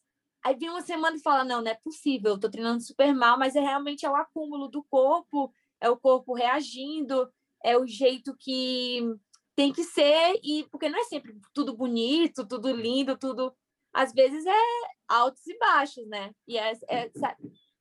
[0.43, 3.39] aí vem uma semana e fala, não, não é possível, eu tô treinando super mal,
[3.39, 7.31] mas é realmente é o acúmulo do corpo, é o corpo reagindo,
[7.63, 9.01] é o jeito que
[9.55, 13.55] tem que ser, e porque não é sempre tudo bonito, tudo lindo, tudo.
[13.91, 14.55] Às vezes é
[15.07, 16.31] altos e baixos, né?
[16.47, 17.09] E é, é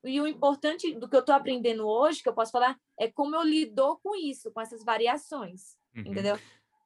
[0.06, 3.34] e o importante do que eu estou aprendendo hoje, que eu posso falar, é como
[3.34, 6.02] eu lido com isso, com essas variações, uhum.
[6.02, 6.38] entendeu?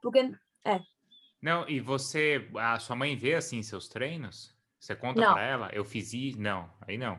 [0.03, 0.33] Porque,
[0.65, 0.81] é.
[1.41, 4.55] Não, e você, a sua mãe vê, assim, seus treinos?
[4.79, 5.71] Você conta para ela?
[5.73, 6.41] Eu fiz isso?
[6.41, 7.19] Não, aí não.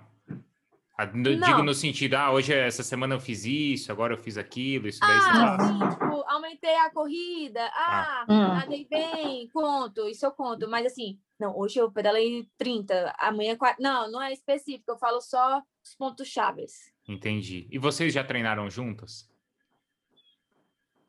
[1.13, 1.23] não.
[1.23, 4.99] Digo no sentido, ah, hoje, essa semana eu fiz isso, agora eu fiz aquilo, isso
[4.99, 8.55] daí ah, você sim, tipo, aumentei a corrida, ah, ah.
[8.55, 13.81] nadei bem, conto, isso eu conto, mas assim, não, hoje eu pedalei 30, amanhã 4.
[13.81, 16.91] Não, não é específico, eu falo só os pontos chaves.
[17.07, 17.67] Entendi.
[17.71, 19.29] E vocês já treinaram juntas?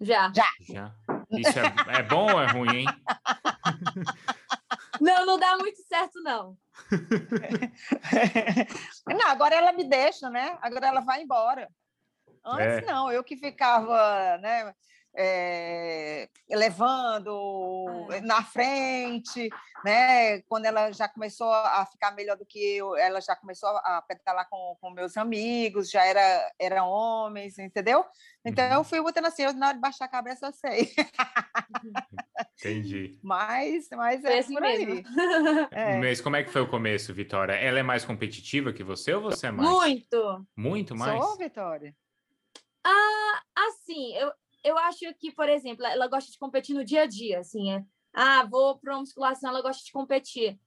[0.00, 0.32] Já.
[0.34, 0.46] Já.
[0.68, 0.96] Já.
[1.30, 2.86] Isso é, é bom ou é ruim, hein?
[5.00, 6.56] Não, não dá muito certo, não.
[9.06, 10.58] não, agora ela me deixa, né?
[10.60, 11.68] Agora ela vai embora.
[12.44, 12.80] Antes, é.
[12.82, 14.74] não, eu que ficava, né?
[15.14, 18.20] É, levando é.
[18.20, 19.48] na frente,
[19.84, 20.40] né?
[20.42, 24.48] Quando ela já começou a ficar melhor do que eu, ela já começou a pedalar
[24.48, 28.04] com, com meus amigos, já era eram homens, entendeu?
[28.44, 28.84] Então eu uhum.
[28.84, 30.92] fui botando assim, eu, na hora de baixar a cabeça eu sei.
[32.58, 33.18] Entendi.
[33.22, 35.04] Mas, mas é assim por aí.
[35.70, 35.96] É.
[35.98, 37.54] Mas como é que foi o começo, Vitória?
[37.54, 39.68] Ela é mais competitiva que você ou você é mais?
[39.68, 40.46] Muito.
[40.56, 41.22] Muito mais?
[41.22, 41.94] Sou, Vitória.
[42.84, 44.32] Ah, assim, eu,
[44.64, 47.84] eu acho que, por exemplo, ela gosta de competir no dia a dia, assim, é,
[48.12, 50.58] ah, vou para uma musculação, ela gosta de competir.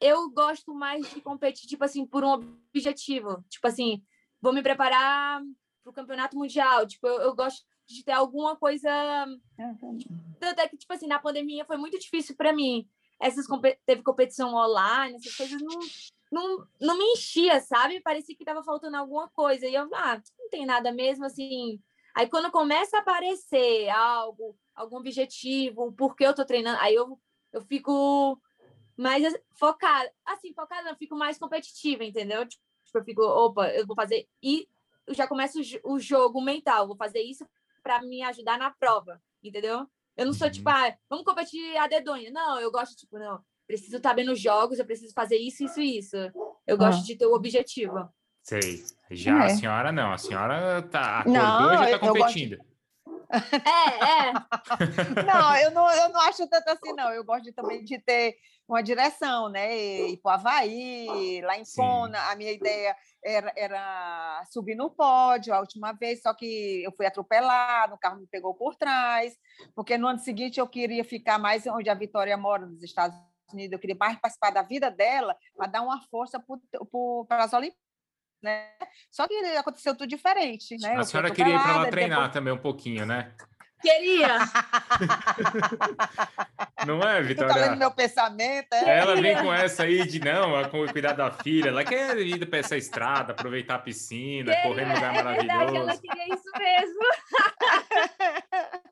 [0.00, 3.44] Eu gosto mais de competir, tipo assim, por um objetivo.
[3.48, 4.02] Tipo assim,
[4.40, 5.40] vou me preparar
[5.82, 6.86] para o campeonato mundial.
[6.86, 8.90] Tipo, eu, eu, gosto de ter alguma coisa.
[10.38, 12.88] Tanto é que, tipo assim, na pandemia foi muito difícil para mim.
[13.20, 13.46] Essas
[13.86, 15.78] teve competição online, essas coisas não,
[16.30, 18.00] não, não me enchia, sabe?
[18.00, 19.66] Parecia que estava faltando alguma coisa.
[19.66, 21.80] E eu, ah, não tem nada mesmo, assim
[22.16, 27.20] Aí quando começa a aparecer algo, algum objetivo, por que eu tô treinando, aí eu,
[27.52, 28.40] eu fico
[28.96, 32.46] Mas focada, assim, focada, eu fico mais competitiva, entendeu?
[32.48, 32.62] Tipo,
[32.94, 34.26] eu fico, opa, eu vou fazer.
[34.42, 34.66] E
[35.10, 37.46] já começa o jogo mental, vou fazer isso
[37.82, 39.86] para me ajudar na prova, entendeu?
[40.16, 40.74] Eu não sou tipo, uhum.
[40.74, 42.30] ah, vamos competir a dedonha.
[42.30, 45.82] Não, eu gosto, tipo, não, preciso estar bem nos jogos, eu preciso fazer isso, isso
[45.82, 46.16] e isso.
[46.66, 47.04] Eu gosto ah.
[47.04, 48.08] de ter o objetivo.
[48.46, 48.84] Sei.
[49.10, 49.46] Já é.
[49.46, 52.58] a senhora não, a senhora tá acordou não, e já tá competindo.
[53.28, 54.32] É, é.
[55.26, 57.10] não, eu não, eu não acho tanto assim, não.
[57.10, 58.36] Eu gosto de, também de ter
[58.68, 59.76] uma direção, né?
[59.76, 62.30] Ir para o Havaí, lá em Pona.
[62.30, 67.04] A minha ideia era, era, subir no pódio a última vez, só que eu fui
[67.04, 69.36] atropelado, o carro me pegou por trás,
[69.74, 73.18] porque no ano seguinte eu queria ficar mais onde a Vitória mora, nos Estados
[73.52, 76.40] Unidos, eu queria mais participar da vida dela para dar uma força
[77.28, 77.85] para as Olimpíadas
[78.46, 78.68] né?
[79.10, 80.94] Só que aconteceu tudo diferente, né?
[80.96, 82.32] A senhora queria ir para lá treinar depois...
[82.32, 83.32] também um pouquinho, né?
[83.82, 84.38] Queria!
[86.86, 87.52] Não é, Vitória?
[87.52, 89.00] Tá lendo meu pensamento, é?
[89.00, 90.56] Ela vem com essa aí de não,
[90.92, 91.68] cuidar da filha.
[91.68, 95.58] Ela quer ir para essa estrada, aproveitar a piscina, queria, correr no lugar é maravilhoso.
[95.58, 97.00] Verdade, ela queria isso mesmo.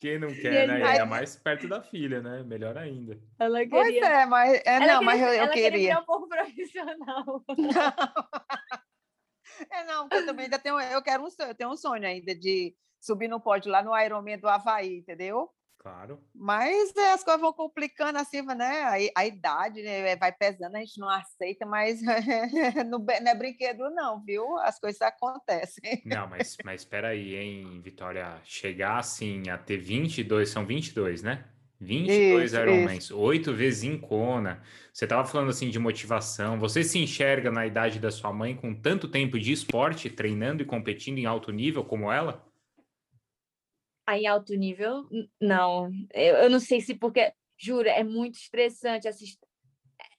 [0.00, 0.82] Quem não quer, né?
[0.82, 2.42] Ainda mais perto da filha, né?
[2.42, 3.20] Melhor ainda.
[3.38, 3.70] Ela queria...
[3.70, 5.70] Pois é, mas, é, não, queria, mas eu, eu ela queria.
[5.70, 7.44] queria um pouco profissional.
[9.70, 12.06] É, não, porque eu também ainda tenho, eu quero um sonho, eu tenho um sonho
[12.06, 15.50] ainda de subir no pódio lá no Ironman do Havaí, entendeu?
[15.80, 16.20] Claro.
[16.34, 19.10] Mas é, as coisas vão complicando assim, né?
[19.14, 22.02] A, a idade né, vai pesando, a gente não aceita, mas
[22.86, 24.58] não, não é brinquedo, não, viu?
[24.58, 26.02] As coisas acontecem.
[26.04, 28.38] Não, mas, mas espera aí, hein, Vitória?
[28.44, 31.46] Chegar assim a ter 22, são 22, né?
[31.80, 34.62] 22 isso, Ironmans, oito vezes em Kona.
[34.92, 36.60] Você estava falando assim de motivação.
[36.60, 40.66] Você se enxerga na idade da sua mãe com tanto tempo de esporte, treinando e
[40.66, 42.49] competindo em alto nível como ela?
[44.18, 45.08] Em alto nível,
[45.40, 45.90] não.
[46.12, 49.38] Eu, eu não sei se porque, juro, é muito estressante assistir.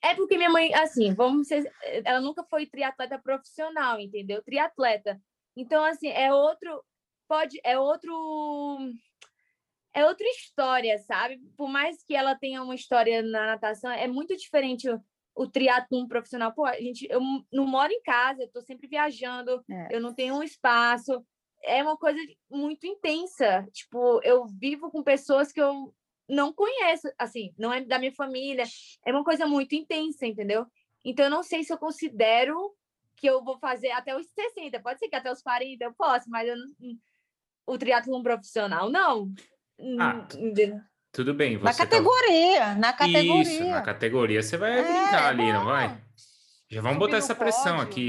[0.02, 1.70] É porque minha mãe, assim, vamos ser,
[2.04, 4.42] ela nunca foi triatleta profissional, entendeu?
[4.42, 5.20] Triatleta.
[5.56, 6.84] Então, assim, é outro,
[7.28, 8.12] pode, é outro,
[9.94, 11.38] é outra história, sabe?
[11.56, 15.00] Por mais que ela tenha uma história na natação, é muito diferente o,
[15.34, 16.52] o triatlon profissional.
[16.52, 17.20] Pô, a gente, eu
[17.52, 19.96] não moro em casa, eu tô sempre viajando, é.
[19.96, 21.24] eu não tenho um espaço
[21.64, 22.18] é uma coisa
[22.50, 23.66] muito intensa.
[23.72, 25.94] Tipo, eu vivo com pessoas que eu
[26.28, 28.64] não conheço, assim, não é da minha família.
[29.04, 30.66] É uma coisa muito intensa, entendeu?
[31.04, 32.74] Então, eu não sei se eu considero
[33.16, 34.80] que eu vou fazer até os 60.
[34.80, 36.66] Pode ser que até os 40 eu possa, mas eu não,
[37.66, 39.32] o triatlon profissional, não.
[39.98, 41.58] Ah, tudo bem.
[41.58, 42.74] na categoria, tá...
[42.74, 43.42] na categoria.
[43.42, 46.00] Isso, na categoria você vai é, brincar ali, não vai?
[46.72, 48.08] Já vamos botar essa pressão aqui.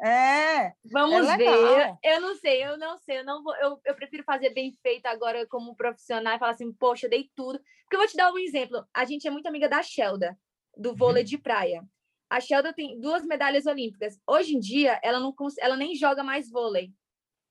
[0.00, 0.72] É.
[0.84, 1.96] Vamos é ver.
[2.04, 3.18] Eu não sei, eu não sei.
[3.18, 6.72] Eu, não vou, eu, eu prefiro fazer bem feito agora como profissional e falar assim,
[6.72, 7.58] poxa, dei tudo.
[7.82, 8.86] Porque eu vou te dar um exemplo.
[8.94, 10.38] A gente é muito amiga da Shelda,
[10.76, 11.28] do vôlei uhum.
[11.28, 11.84] de praia.
[12.30, 14.20] A Shelda tem duas medalhas olímpicas.
[14.24, 16.92] Hoje em dia, ela, não, ela nem joga mais vôlei.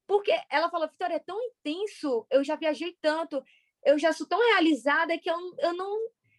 [0.08, 3.44] Porque ela falou, Vitória, é tão intenso, eu já viajei tanto,
[3.84, 5.98] eu já sou tão realizada que eu, eu não.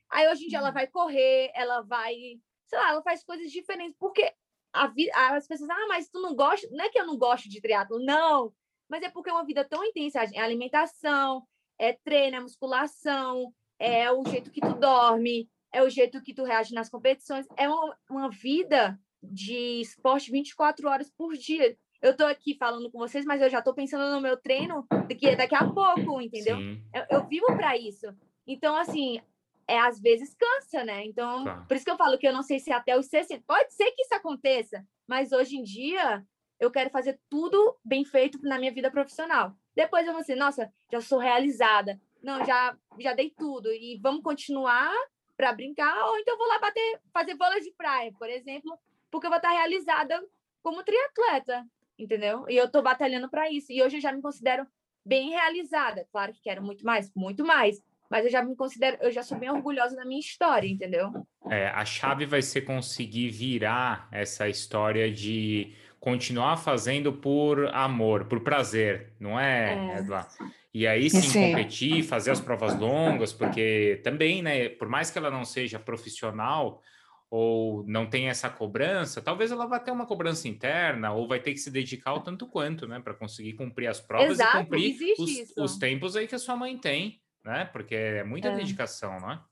[0.09, 0.75] Aí hoje em dia ela uhum.
[0.75, 4.33] vai correr, ela vai sei lá, ela faz coisas diferentes, porque
[4.73, 7.49] a vida, as pessoas, ah, mas tu não gosta, não é que eu não gosto
[7.49, 8.53] de triatlo, não,
[8.89, 11.47] mas é porque é uma vida tão intensa, é alimentação,
[11.79, 16.45] é treino, é musculação, é o jeito que tu dorme, é o jeito que tu
[16.45, 21.77] reage nas competições, é uma, uma vida de esporte 24 horas por dia.
[22.01, 25.35] Eu tô aqui falando com vocês, mas eu já tô pensando no meu treino daqui,
[25.35, 26.57] daqui a pouco, entendeu?
[26.95, 28.07] Eu, eu vivo para isso.
[28.47, 29.21] Então, assim,
[29.69, 31.05] é às vezes cansa, né?
[31.05, 31.65] Então, tá.
[31.67, 33.43] por isso que eu falo que eu não sei se até os 60.
[33.47, 36.25] Pode ser que isso aconteça, mas hoje em dia
[36.59, 39.53] eu quero fazer tudo bem feito na minha vida profissional.
[39.75, 42.01] Depois eu vou assim, nossa, já sou realizada.
[42.23, 44.93] Não, já já dei tudo e vamos continuar
[45.37, 48.79] para brincar ou então eu vou lá bater, fazer bolas de praia, por exemplo,
[49.11, 50.25] porque eu vou estar realizada
[50.63, 51.67] como triatleta,
[51.99, 52.45] entendeu?
[52.49, 53.71] E eu estou batalhando para isso.
[53.71, 54.67] E hoje eu já me considero
[55.05, 56.09] bem realizada.
[56.11, 59.39] Claro que quero muito mais, muito mais, mas eu já me considero, eu já sou
[59.39, 61.13] bem orgulhosa da minha história, entendeu?
[61.51, 68.41] É, a chave vai ser conseguir virar essa história de continuar fazendo por amor, por
[68.41, 70.47] prazer, não é, é.
[70.73, 75.19] E aí sim, sim, competir, fazer as provas longas, porque também, né, por mais que
[75.19, 76.83] ela não seja profissional
[77.29, 81.53] ou não tenha essa cobrança, talvez ela vá ter uma cobrança interna ou vai ter
[81.53, 85.15] que se dedicar o tanto quanto, né, para conseguir cumprir as provas Exato, e cumprir
[85.19, 87.65] os, os tempos aí que a sua mãe tem né?
[87.67, 88.57] Porque é muita é.
[88.57, 89.45] dedicação, não é?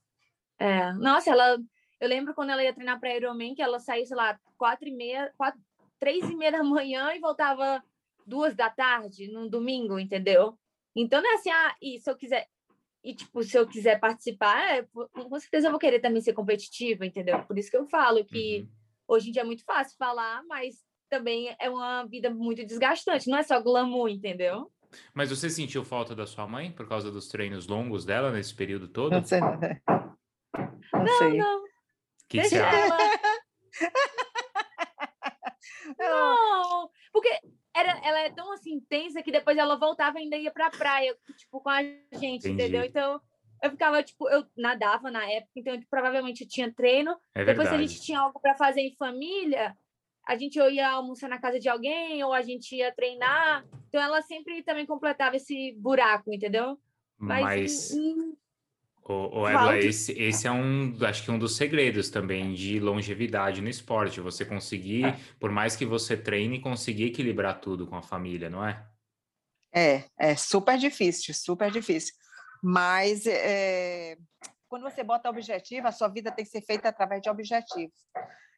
[0.59, 1.59] É, nossa, ela.
[2.00, 4.92] Eu lembro quando ela ia treinar para Ironman, que ela saía, sei lá, quatro e
[4.92, 5.61] meia, quatro,
[5.98, 7.83] três e meia da manhã e voltava
[8.26, 10.59] duas da tarde, num domingo, entendeu?
[10.94, 12.46] Então não é assim, ah, e se eu quiser.
[13.02, 17.07] e, tipo, se eu quiser participar, é, com certeza eu vou querer também ser competitiva,
[17.07, 17.42] entendeu?
[17.44, 18.68] Por isso que eu falo que uhum.
[19.09, 20.76] hoje em dia é muito fácil falar, mas
[21.09, 24.70] também é uma vida muito desgastante, não é só glamour, entendeu?
[25.12, 28.88] Mas você sentiu falta da sua mãe por causa dos treinos longos dela nesse período
[28.88, 29.12] todo?
[29.12, 29.40] Não sei.
[29.40, 29.59] Não,
[30.92, 31.18] não.
[31.18, 31.37] Sei.
[31.37, 31.64] não.
[32.28, 32.98] Que Deixa ela.
[35.98, 37.28] não, porque
[37.74, 41.16] era, ela é tão assim intensa que depois ela voltava e ainda ia pra praia,
[41.37, 42.52] tipo, com a gente, Entendi.
[42.52, 42.85] entendeu?
[42.85, 43.20] Então,
[43.62, 47.16] eu ficava, tipo, eu nadava na época, então provavelmente eu tinha treino.
[47.35, 49.76] É depois, se a gente tinha algo para fazer em família,
[50.26, 53.64] a gente ou ia almoçar na casa de alguém, ou a gente ia treinar.
[53.94, 56.76] Então, ela sempre também completava esse buraco, entendeu?
[57.16, 57.94] Mas, Mas...
[59.04, 63.68] Ô Edla, esse, esse é um, acho que um dos segredos também de longevidade no
[63.68, 64.20] esporte.
[64.20, 65.16] Você conseguir, é.
[65.38, 68.85] por mais que você treine, conseguir equilibrar tudo com a família, não é?
[69.72, 72.14] É, é super difícil, super difícil.
[72.61, 74.16] Mas é,
[74.66, 77.94] quando você bota objetivo, a sua vida tem que ser feita através de objetivos.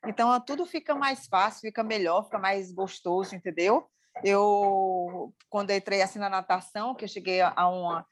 [0.07, 3.87] Então, tudo fica mais fácil, fica melhor, fica mais gostoso, entendeu?
[4.25, 8.07] Eu, quando entrei assim na natação, que eu cheguei a uma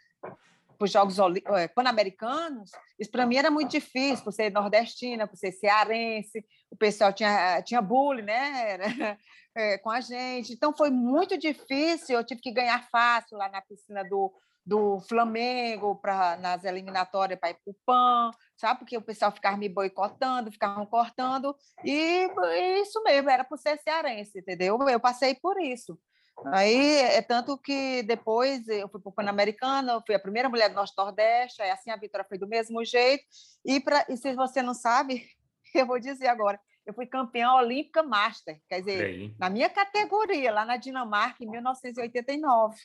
[0.76, 1.16] para os Jogos
[1.56, 6.76] é, Pan-Americanos, isso para mim era muito difícil, por ser nordestina, por ser cearense, o
[6.76, 9.16] pessoal tinha, tinha bullying né?
[9.56, 10.52] é, com a gente.
[10.52, 14.32] Então, foi muito difícil, eu tive que ganhar fácil lá na piscina do,
[14.64, 18.80] do Flamengo para nas eliminatórias para ir para o PAN, sabe?
[18.80, 23.78] Porque o pessoal ficava me boicotando, ficavam cortando, e, e isso mesmo, era por ser
[23.78, 24.78] cearense, entendeu?
[24.88, 25.98] Eu passei por isso.
[26.46, 30.68] Aí é tanto que depois eu fui para o Pan-Americano, eu fui a primeira mulher
[30.68, 33.24] do Norte Nordeste, aí assim a Vitória foi do mesmo jeito.
[33.64, 35.24] E, pra, e se você não sabe,
[35.74, 40.66] eu vou dizer agora, eu fui campeã olímpica master, quer dizer, na minha categoria, lá
[40.66, 42.76] na Dinamarca, em 1989,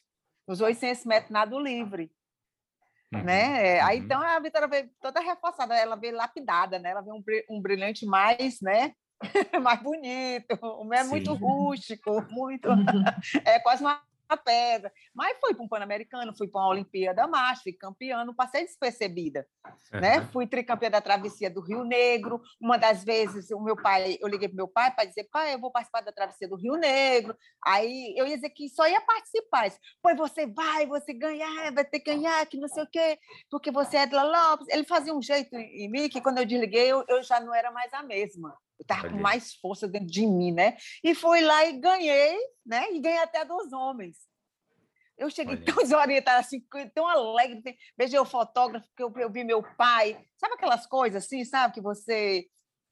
[0.48, 2.12] nos 800 metros nado livre.
[3.14, 3.82] Uhum, né?
[3.82, 4.06] Aí uhum.
[4.06, 6.92] então a Vitória veio toda reforçada, ela veio lapidada, né?
[6.92, 8.94] Ela veio um, um brilhante mais, né?
[9.62, 12.70] mais bonito, o meu é muito rústico, muito
[13.46, 14.02] é quase uma
[14.38, 14.92] pedra.
[15.14, 19.48] Mas fui para um Pan-Americano, fui para uma Olimpíada Macho, fui campeã, não passei despercebida.
[19.92, 20.22] Né?
[20.32, 22.42] Fui tricampeã da travessia do Rio Negro.
[22.60, 25.60] Uma das vezes, o meu pai, eu liguei para meu pai para dizer, pai, eu
[25.60, 27.36] vou participar da travessia do Rio Negro.
[27.66, 29.72] Aí eu ia dizer que só ia participar.
[30.02, 33.72] Pois você vai, você ganhar, vai ter que ganhar, que não sei o quê, porque
[33.72, 34.68] você é Edla Lopes.
[34.70, 37.72] Ele fazia um jeito em mim que quando eu desliguei, eu, eu já não era
[37.72, 38.56] mais a mesma.
[38.80, 40.78] Eu estava com mais força dentro de mim, né?
[41.04, 42.92] E fui lá e ganhei, né?
[42.94, 44.16] E ganhei até dos homens.
[45.20, 45.66] Eu cheguei Olha.
[45.66, 46.64] tão desorientada, assim,
[46.96, 47.78] tão alegre.
[47.98, 50.18] Beijei o fotógrafo, que eu, eu vi meu pai.
[50.38, 51.74] Sabe aquelas coisas assim, sabe?
[51.74, 52.48] Que você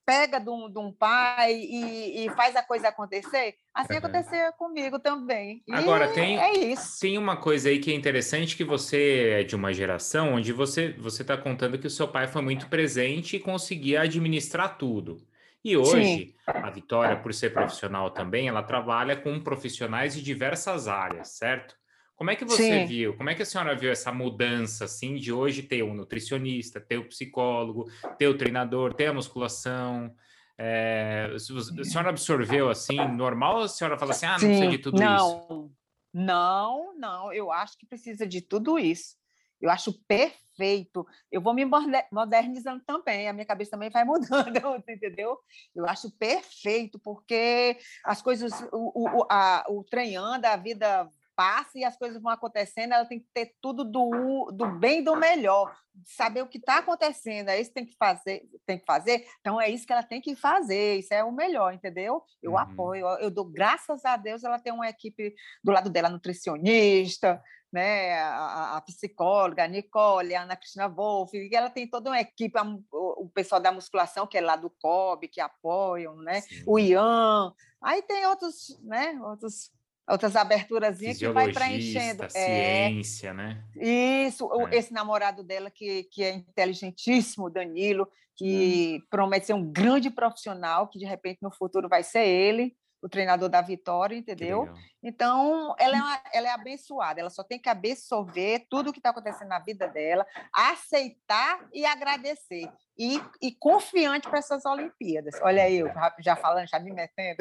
[0.06, 3.56] pega de um, de um pai e, e, faz a coisa acontecer.
[3.74, 4.00] Assim uhum.
[4.00, 5.62] aconteceu comigo também.
[5.68, 6.98] E Agora, tem, é isso.
[7.02, 10.96] tem uma coisa aí que é interessante, que você é de uma geração onde você
[10.98, 15.18] está contando que o seu pai foi muito presente e conseguia administrar tudo.
[15.62, 16.34] E hoje, Sim.
[16.46, 21.76] a Vitória, por ser profissional também, ela trabalha com profissionais de diversas áreas, certo?
[22.18, 22.86] Como é que você Sim.
[22.86, 23.16] viu?
[23.16, 26.82] Como é que a senhora viu essa mudança, assim, de hoje ter o um nutricionista,
[26.82, 27.86] ter o um psicólogo,
[28.18, 30.16] ter o treinador, ter a musculação?
[30.58, 34.70] É, a senhora absorveu assim, normal ou a senhora fala assim, ah, não Sim, precisa
[34.72, 35.72] de tudo não, isso?
[36.12, 39.16] Não, não, eu acho que precisa de tudo isso.
[39.62, 41.06] Eu acho perfeito.
[41.32, 41.64] Eu vou me
[42.12, 45.38] modernizando também, a minha cabeça também vai mudando, entendeu?
[45.76, 51.78] Eu acho perfeito, porque as coisas, o, o, a, o trem anda, a vida passa
[51.78, 55.16] e as coisas vão acontecendo, ela tem que ter tudo do, do bem e do
[55.16, 55.72] melhor,
[56.04, 59.62] saber o que está acontecendo, é isso que tem que fazer, tem que fazer, então
[59.62, 62.24] é isso que ela tem que fazer, isso é o melhor, entendeu?
[62.42, 62.58] Eu uhum.
[62.58, 67.40] apoio, eu dou graças a Deus, ela tem uma equipe do lado dela, nutricionista,
[67.72, 72.58] né, a, a, psicóloga, a Nicole, a Ana Cristina Wolff, ela tem toda uma equipe,
[72.58, 76.80] a, o, o, pessoal da musculação, que é lá do COB, que apoiam, né, o
[76.80, 79.72] Ian, aí tem outros, né, outros
[80.08, 82.24] outras aberturas que vai preenchendo.
[82.24, 82.30] É.
[82.30, 83.64] Ciência, é, né?
[83.76, 84.78] Isso, é.
[84.78, 89.08] esse namorado dela que, que é inteligentíssimo, Danilo, que hum.
[89.10, 93.48] promete ser um grande profissional, que de repente no futuro vai ser ele o treinador
[93.48, 94.74] da Vitória, entendeu?
[95.04, 99.00] Então, ela é, uma, ela é abençoada, ela só tem que absorver tudo o que
[99.00, 102.70] está acontecendo na vida dela, aceitar e agradecer.
[102.98, 105.36] E, e confiante para essas Olimpíadas.
[105.42, 107.38] Olha aí, eu já falando, já me metendo.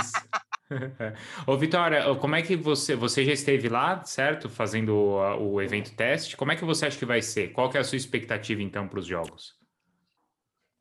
[0.00, 0.12] Isso.
[1.46, 4.48] Ô, Vitória, como é que você, você já esteve lá, certo?
[4.48, 6.36] Fazendo o, o evento teste.
[6.36, 7.52] Como é que você acha que vai ser?
[7.52, 9.56] Qual que é a sua expectativa, então, para os jogos?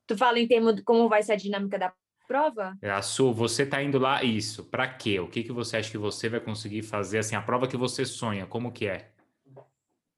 [0.08, 1.94] Tu fala em termos de como vai ser a dinâmica da
[2.28, 2.76] prova?
[2.82, 5.20] É a sua, você está indo lá, isso, para quê?
[5.20, 8.06] O que, que você acha que você vai conseguir fazer, assim, a prova que você
[8.06, 9.12] sonha, como que é?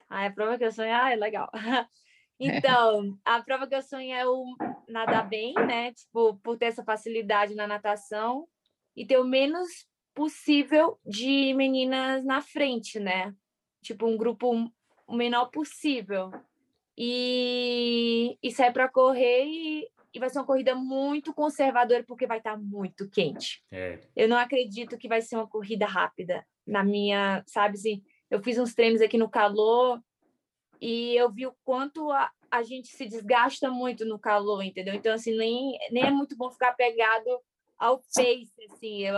[0.09, 1.49] Ah, a prova que eu sonho, ah, é legal.
[2.39, 4.45] Então, a prova que eu sonho é o
[4.88, 5.91] nadar bem, né?
[5.91, 8.47] Tipo, por ter essa facilidade na natação
[8.98, 13.32] e ter o menos possível de meninas na frente, né?
[13.84, 14.52] Tipo, um grupo
[15.06, 16.32] o menor possível.
[16.98, 22.39] E, e sair para correr e, e vai ser uma corrida muito conservadora porque vai
[22.39, 23.64] estar tá muito quente.
[23.72, 24.00] É.
[24.16, 26.43] Eu não acredito que vai ser uma corrida rápida.
[26.66, 30.02] Na minha, sabe, assim, eu fiz uns treinos aqui no calor
[30.82, 34.95] e eu vi o quanto a, a gente se desgasta muito no calor, entendeu?
[34.95, 37.30] Então, assim, nem, nem é muito bom ficar pegado
[37.78, 39.04] ao pace, assim.
[39.04, 39.16] Eu,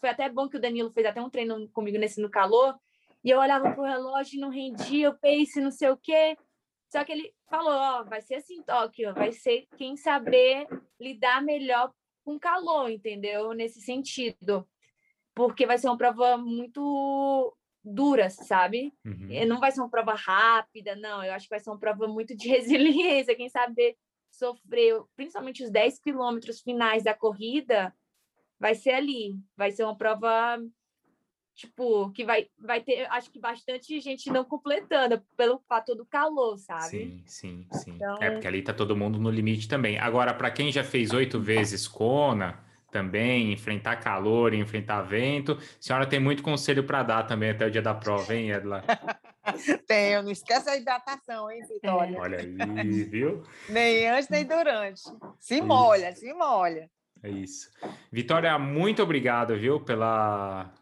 [0.00, 2.74] foi até bom que o Danilo fez até um treino comigo nesse no calor,
[3.24, 6.36] e eu olhava pro relógio e não rendia, o pace, não sei o quê.
[6.90, 10.66] Só que ele falou, ó, vai ser assim, Tóquio, vai ser quem saber
[10.98, 11.92] lidar melhor
[12.24, 13.52] com calor, entendeu?
[13.52, 14.66] Nesse sentido.
[15.34, 17.54] Porque vai ser uma prova muito
[17.84, 18.92] duras, sabe?
[19.04, 19.46] Uhum.
[19.46, 21.22] Não vai ser uma prova rápida, não.
[21.22, 23.36] Eu acho que vai ser uma prova muito de resiliência.
[23.36, 23.96] Quem sabe
[24.38, 27.92] sofrer, principalmente os 10 quilômetros finais da corrida,
[28.58, 29.36] vai ser ali.
[29.56, 30.58] Vai ser uma prova,
[31.54, 36.56] tipo, que vai, vai ter, acho que bastante gente não completando, pelo fator do calor,
[36.58, 36.88] sabe?
[36.88, 37.94] Sim, sim, sim.
[37.96, 38.16] Então...
[38.20, 39.98] É, porque ali tá todo mundo no limite também.
[39.98, 45.52] Agora, para quem já fez oito vezes Kona também, enfrentar calor, enfrentar vento.
[45.52, 48.82] A senhora tem muito conselho para dar também até o dia da prova, hein, Edla?
[49.86, 52.18] Tenho, não esquece a hidratação, hein, Vitória?
[52.18, 53.42] Olha aí, viu?
[53.68, 55.02] nem antes, nem durante.
[55.38, 56.90] Se molha, se molha.
[57.22, 57.70] É isso.
[58.12, 60.72] Vitória, muito obrigado, viu, pela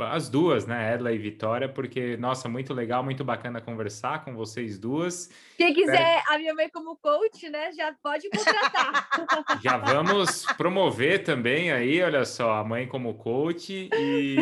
[0.00, 4.78] as duas, né, Edla e Vitória, porque, nossa, muito legal, muito bacana conversar com vocês
[4.78, 5.30] duas.
[5.56, 9.08] Quem quiser a minha mãe como coach, né, já pode contratar.
[9.62, 14.36] Já vamos promover também aí, olha só, a mãe como coach e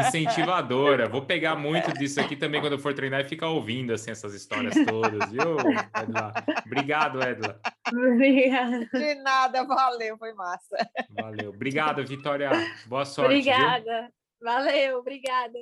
[0.00, 1.08] incentivadora.
[1.08, 4.34] Vou pegar muito disso aqui também quando eu for treinar e ficar ouvindo, assim, essas
[4.34, 5.56] histórias todas, viu,
[5.94, 6.32] Edla?
[6.64, 7.60] Obrigado, Edla.
[7.88, 8.88] Obrigada.
[8.92, 10.76] De nada, valeu, foi massa.
[11.10, 11.50] Valeu.
[11.50, 12.50] Obrigado, Vitória.
[12.86, 13.30] Boa sorte.
[13.30, 14.02] Obrigada.
[14.02, 14.15] Viu?
[14.40, 15.58] Valeu, obrigada.